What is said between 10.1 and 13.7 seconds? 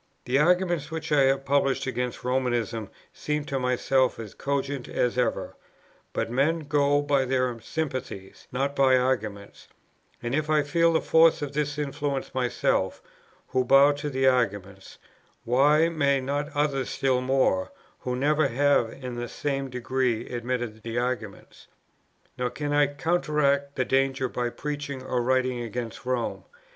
and if I feel the force of this influence myself, who